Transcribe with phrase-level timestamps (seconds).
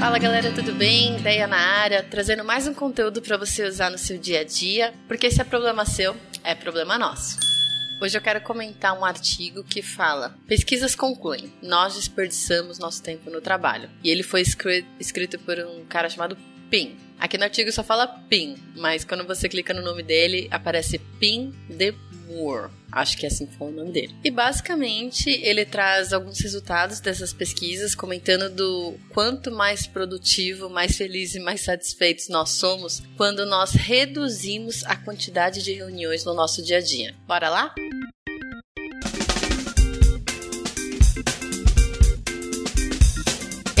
[0.00, 1.18] Fala galera, tudo bem?
[1.18, 4.94] Ideia na área, trazendo mais um conteúdo para você usar no seu dia a dia,
[5.06, 7.38] porque se é problema seu, é problema nosso.
[8.00, 13.42] Hoje eu quero comentar um artigo que fala: Pesquisas concluem, nós desperdiçamos nosso tempo no
[13.42, 13.90] trabalho.
[14.02, 14.40] E ele foi
[14.98, 16.34] escrito por um cara chamado
[16.70, 16.96] Pim.
[17.18, 21.54] Aqui no artigo só fala Pim, mas quando você clica no nome dele, aparece Pim
[21.68, 21.92] de
[22.30, 22.70] Moore.
[22.92, 24.14] Acho que é assim foi o nome dele.
[24.24, 31.34] E basicamente ele traz alguns resultados dessas pesquisas, comentando do quanto mais produtivo, mais feliz
[31.34, 36.78] e mais satisfeitos nós somos quando nós reduzimos a quantidade de reuniões no nosso dia
[36.78, 37.14] a dia.
[37.26, 37.74] Bora lá?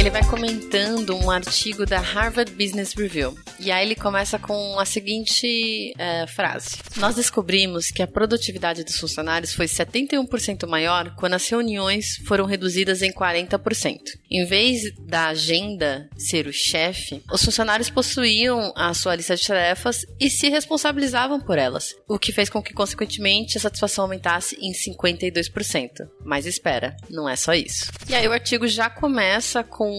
[0.00, 3.36] ele vai comentando um artigo da Harvard Business Review.
[3.60, 8.96] E aí ele começa com a seguinte é, frase: Nós descobrimos que a produtividade dos
[8.96, 13.98] funcionários foi 71% maior quando as reuniões foram reduzidas em 40%.
[14.30, 20.06] Em vez da agenda ser o chefe, os funcionários possuíam a sua lista de tarefas
[20.18, 24.72] e se responsabilizavam por elas, o que fez com que, consequentemente, a satisfação aumentasse em
[24.72, 25.90] 52%.
[26.24, 27.90] Mas espera, não é só isso.
[28.08, 29.90] E aí o artigo já começa com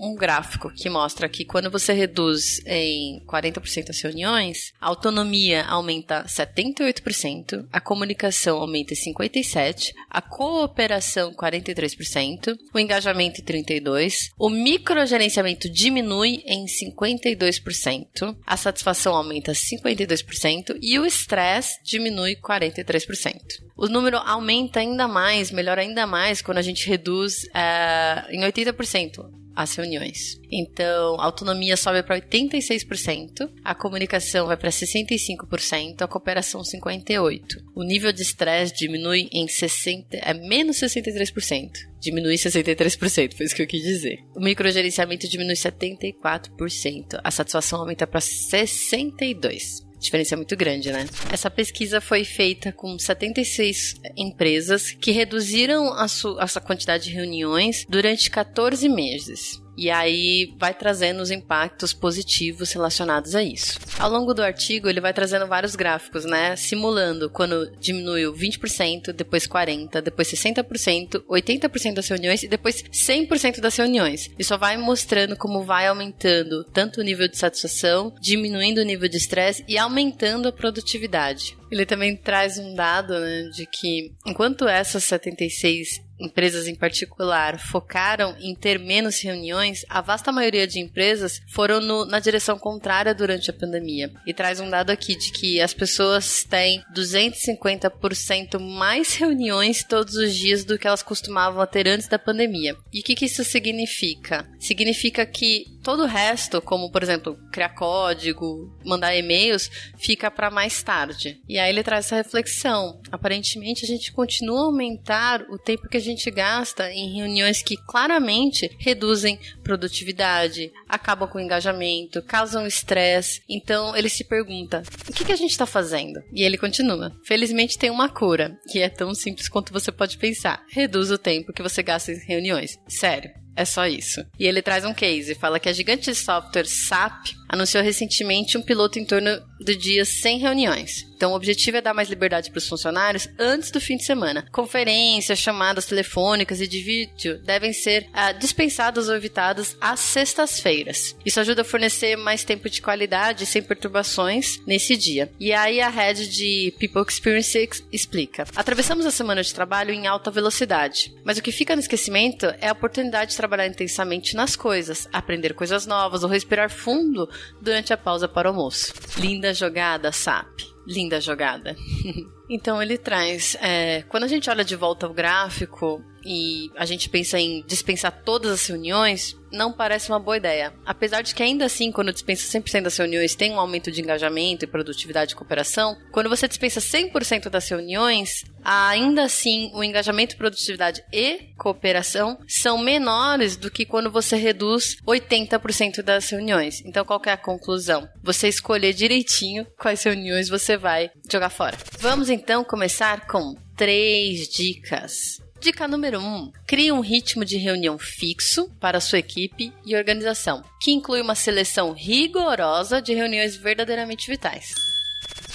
[0.00, 6.24] um gráfico que mostra que quando você reduz em 40% as reuniões, a autonomia aumenta
[6.24, 16.66] 78%, a comunicação aumenta 57%, a cooperação 43%, o engajamento 32%, o microgerenciamento diminui em
[16.66, 23.34] 52%, a satisfação aumenta 52% e o estresse diminui 43%.
[23.76, 29.43] O número aumenta ainda mais, melhora ainda mais quando a gente reduz uh, em 80%
[29.54, 30.40] as reuniões.
[30.50, 37.40] Então, a autonomia sobe para 86%, a comunicação vai para 65%, a cooperação 58%.
[37.74, 41.70] O nível de estresse diminui em 60, é menos 63%.
[42.00, 44.18] Diminui 63%, foi isso que eu quis dizer.
[44.36, 47.20] O microgerenciamento diminui 74%.
[47.22, 51.06] A satisfação aumenta para 62% diferença é muito grande, né?
[51.32, 57.84] Essa pesquisa foi feita com 76 empresas que reduziram a, a sua quantidade de reuniões
[57.88, 59.63] durante 14 meses.
[59.76, 63.78] E aí vai trazendo os impactos positivos relacionados a isso.
[63.98, 66.56] Ao longo do artigo, ele vai trazendo vários gráficos, né?
[66.56, 73.76] Simulando quando diminuiu 20%, depois 40%, depois 60%, 80% das reuniões e depois 100% das
[73.76, 74.30] reuniões.
[74.38, 79.08] E só vai mostrando como vai aumentando tanto o nível de satisfação, diminuindo o nível
[79.08, 81.56] de estresse e aumentando a produtividade.
[81.70, 88.36] Ele também traz um dado né, de que enquanto essas 76 empresas em particular focaram
[88.38, 93.50] em ter menos reuniões, a vasta maioria de empresas foram no, na direção contrária durante
[93.50, 94.12] a pandemia.
[94.26, 100.34] E traz um dado aqui de que as pessoas têm 250% mais reuniões todos os
[100.34, 102.76] dias do que elas costumavam ter antes da pandemia.
[102.92, 104.46] E o que, que isso significa?
[104.58, 110.82] Significa que todo o resto, como por exemplo, criar código, mandar e-mails, fica para mais
[110.82, 111.40] tarde.
[111.48, 113.00] E aí ele traz essa reflexão.
[113.12, 117.76] Aparentemente a gente continua a aumentar o tempo que a gente gasta em reuniões que
[117.76, 123.42] claramente reduzem produtividade, acabam com engajamento, causam estresse.
[123.48, 126.22] Então ele se pergunta: o que, que a gente está fazendo?
[126.32, 130.64] E ele continua: felizmente tem uma cura, que é tão simples quanto você pode pensar.
[130.70, 132.78] Reduz o tempo que você gasta em reuniões.
[132.88, 133.43] Sério.
[133.56, 134.24] É só isso.
[134.38, 138.62] E ele traz um case, fala que a gigante de software SAP anunciou recentemente um
[138.62, 139.30] piloto em torno
[139.64, 141.06] de dias sem reuniões.
[141.16, 144.44] Então, o objetivo é dar mais liberdade para os funcionários antes do fim de semana.
[144.52, 151.16] Conferências, chamadas telefônicas e de vídeo devem ser uh, dispensadas ou evitadas às sextas-feiras.
[151.24, 155.30] Isso ajuda a fornecer mais tempo de qualidade sem perturbações nesse dia.
[155.40, 160.30] E aí, a head de People Experience explica: Atravessamos a semana de trabalho em alta
[160.30, 165.08] velocidade, mas o que fica no esquecimento é a oportunidade de trabalhar intensamente nas coisas,
[165.10, 167.28] aprender coisas novas ou respirar fundo
[167.62, 168.92] durante a pausa para o almoço.
[169.16, 170.60] Linda jogada, SAP.
[170.86, 171.76] Linda jogada.
[172.48, 173.56] então ele traz.
[173.60, 178.22] É, quando a gente olha de volta o gráfico e a gente pensa em dispensar
[178.24, 180.72] todas as reuniões, não parece uma boa ideia.
[180.84, 184.64] Apesar de que ainda assim, quando dispensa 100% das reuniões, tem um aumento de engajamento
[184.64, 191.04] e produtividade e cooperação, quando você dispensa 100% das reuniões, ainda assim o engajamento, produtividade
[191.12, 196.82] e cooperação são menores do que quando você reduz 80% das reuniões.
[196.84, 198.08] Então, qual é a conclusão?
[198.22, 201.76] Você escolher direitinho quais reuniões você vai jogar fora.
[202.00, 206.22] Vamos então começar com três dicas Dica número 1.
[206.22, 211.34] Um, crie um ritmo de reunião fixo para sua equipe e organização, que inclui uma
[211.34, 214.93] seleção rigorosa de reuniões verdadeiramente vitais.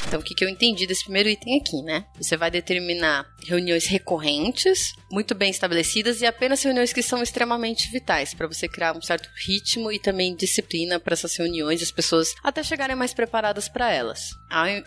[0.07, 2.05] Então, o que, eu entendi desse primeiro item aqui, né?
[2.17, 8.33] Você vai determinar reuniões recorrentes, muito bem estabelecidas e apenas reuniões que são extremamente vitais
[8.33, 12.63] para você criar um certo ritmo e também disciplina para essas reuniões, as pessoas até
[12.63, 14.29] chegarem mais preparadas para elas.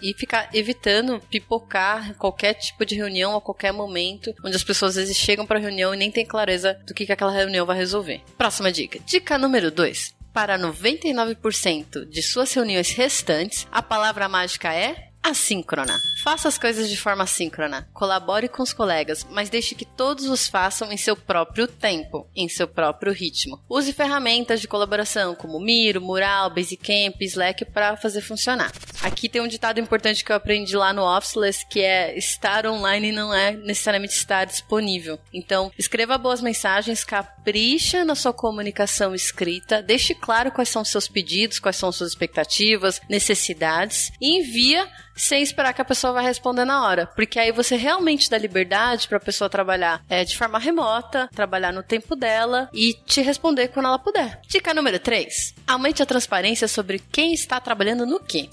[0.03, 5.05] E ficar evitando pipocar qualquer tipo de reunião a qualquer momento, onde as pessoas às
[5.05, 7.77] vezes chegam para a reunião e nem têm clareza do que, que aquela reunião vai
[7.77, 8.23] resolver.
[8.37, 8.99] Próxima dica.
[9.07, 10.22] Dica número 2.
[10.33, 15.95] Para 99% de suas reuniões restantes, a palavra mágica é assíncrona.
[16.23, 17.89] Faça as coisas de forma assíncrona.
[17.93, 22.49] Colabore com os colegas, mas deixe que todos os façam em seu próprio tempo, em
[22.49, 23.61] seu próprio ritmo.
[23.69, 28.73] Use ferramentas de colaboração como Miro, Mural, Basecamp, Slack para fazer funcionar.
[29.03, 33.11] Aqui tem um ditado importante que eu aprendi lá no Officeless, que é estar online
[33.11, 35.19] não é necessariamente estar disponível.
[35.33, 41.09] Então, escreva boas mensagens, capricha na sua comunicação escrita, deixe claro quais são os seus
[41.09, 46.65] pedidos, quais são suas expectativas, necessidades e envia sem esperar que a pessoa vai responder
[46.65, 47.07] na hora.
[47.07, 51.73] Porque aí você realmente dá liberdade para a pessoa trabalhar é, de forma remota, trabalhar
[51.73, 54.41] no tempo dela e te responder quando ela puder.
[54.49, 55.55] Dica número 3.
[55.67, 58.49] Aumente a transparência sobre quem está trabalhando no que.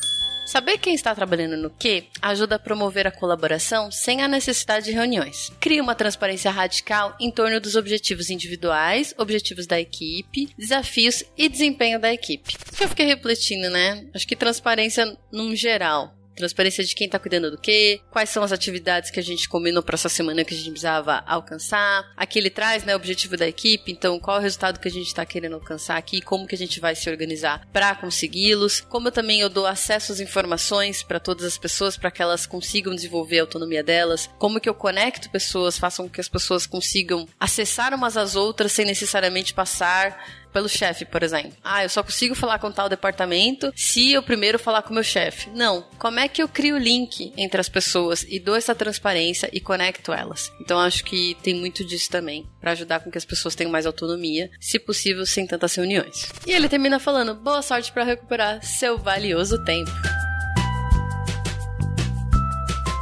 [0.49, 4.91] Saber quem está trabalhando no que ajuda a promover a colaboração sem a necessidade de
[4.91, 5.51] reuniões.
[5.59, 11.99] Cria uma transparência radical em torno dos objetivos individuais, objetivos da equipe, desafios e desempenho
[11.99, 12.57] da equipe.
[12.81, 14.07] Eu fiquei refletindo, né?
[14.11, 18.51] Acho que transparência num geral transparência de quem está cuidando do quê, quais são as
[18.51, 22.11] atividades que a gente combinou para essa semana que a gente precisava alcançar.
[22.17, 24.91] Aqui ele traz, né, o objetivo da equipe, então qual é o resultado que a
[24.91, 28.81] gente está querendo alcançar aqui, como que a gente vai se organizar para consegui-los.
[28.81, 32.45] Como eu também eu dou acesso às informações para todas as pessoas para que elas
[32.45, 34.29] consigam desenvolver a autonomia delas.
[34.39, 38.71] Como que eu conecto pessoas, façam com que as pessoas consigam acessar umas às outras
[38.71, 41.53] sem necessariamente passar pelo chefe, por exemplo.
[41.63, 45.03] Ah, eu só consigo falar com tal departamento se eu primeiro falar com o meu
[45.03, 45.49] chefe.
[45.51, 45.85] Não.
[45.97, 49.59] Como é que eu crio o link entre as pessoas e dou essa transparência e
[49.59, 50.51] conecto elas?
[50.61, 53.85] Então acho que tem muito disso também, para ajudar com que as pessoas tenham mais
[53.85, 56.31] autonomia, se possível sem tantas reuniões.
[56.45, 59.91] E ele termina falando: boa sorte para recuperar seu valioso tempo.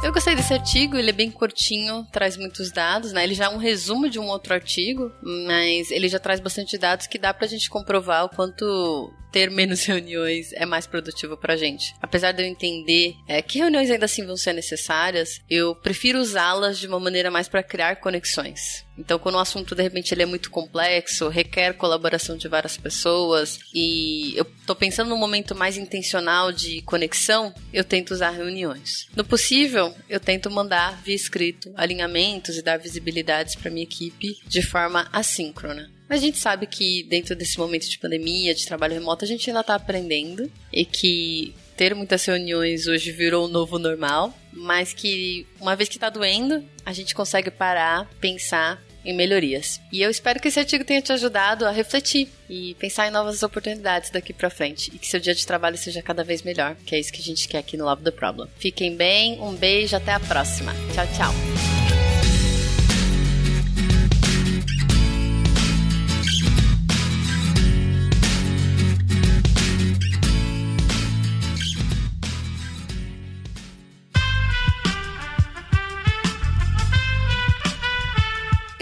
[0.08, 3.24] Eu gostei desse artigo, ele é bem curtinho, traz muitos dados, né?
[3.24, 7.06] Ele já é um resumo de um outro artigo, mas ele já traz bastante dados
[7.06, 11.94] que dá pra gente comprovar o quanto ter menos reuniões é mais produtivo pra gente.
[12.00, 16.78] Apesar de eu entender é, que reuniões ainda assim vão ser necessárias, eu prefiro usá-las
[16.78, 18.87] de uma maneira mais para criar conexões.
[18.98, 23.60] Então, quando o assunto de repente ele é muito complexo, requer colaboração de várias pessoas
[23.72, 29.06] e eu tô pensando num momento mais intencional de conexão, eu tento usar reuniões.
[29.14, 34.62] No possível, eu tento mandar via escrito alinhamentos e dar visibilidades para minha equipe de
[34.62, 35.90] forma assíncrona.
[36.08, 39.48] Mas a gente sabe que dentro desse momento de pandemia, de trabalho remoto, a gente
[39.48, 45.46] ainda está aprendendo e que ter muitas reuniões hoje virou o novo normal, mas que
[45.60, 49.80] uma vez que está doendo, a gente consegue parar, pensar em melhorias.
[49.90, 53.42] E eu espero que esse artigo tenha te ajudado a refletir e pensar em novas
[53.42, 56.94] oportunidades daqui para frente e que seu dia de trabalho seja cada vez melhor, que
[56.94, 58.48] é isso que a gente quer aqui no Love the Problem.
[58.58, 60.74] Fiquem bem, um beijo, até a próxima.
[60.94, 61.77] Tchau, tchau.